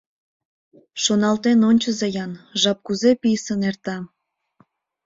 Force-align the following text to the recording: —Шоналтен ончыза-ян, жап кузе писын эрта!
—Шоналтен 1.03 1.59
ончыза-ян, 1.69 2.31
жап 2.61 2.77
кузе 2.85 3.11
писын 3.21 3.61
эрта! 3.69 3.97